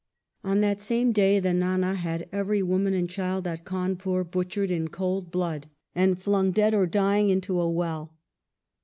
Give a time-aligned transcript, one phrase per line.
[0.43, 4.87] On that same day the Ndnd had every woman and child at Cawnpur butchered in
[4.87, 8.15] cold blood, and flung dead or dying into a well.